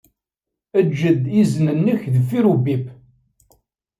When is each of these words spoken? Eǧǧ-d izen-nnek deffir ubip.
Eǧǧ-d 0.79 1.23
izen-nnek 1.41 2.01
deffir 2.13 2.45
ubip. 2.53 2.85